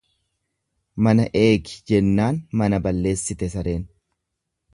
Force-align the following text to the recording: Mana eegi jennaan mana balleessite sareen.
Mana 1.07 1.27
eegi 1.41 1.77
jennaan 1.91 2.41
mana 2.63 2.81
balleessite 2.89 3.53
sareen. 3.57 3.87